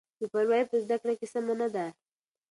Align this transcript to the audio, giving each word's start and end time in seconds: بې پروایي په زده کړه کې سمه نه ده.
بې 0.19 0.25
پروایي 0.31 0.65
په 0.69 0.75
زده 0.83 0.95
کړه 1.01 1.13
کې 1.19 1.27
سمه 1.33 1.53
نه 1.61 1.67
ده. 1.73 1.85